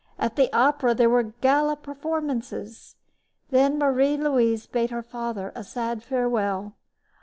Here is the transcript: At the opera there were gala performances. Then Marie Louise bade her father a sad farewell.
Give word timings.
At 0.17 0.35
the 0.35 0.51
opera 0.51 0.95
there 0.95 1.11
were 1.11 1.21
gala 1.41 1.75
performances. 1.75 2.95
Then 3.51 3.77
Marie 3.77 4.17
Louise 4.17 4.65
bade 4.65 4.89
her 4.89 5.03
father 5.03 5.51
a 5.53 5.63
sad 5.63 6.01
farewell. 6.01 6.75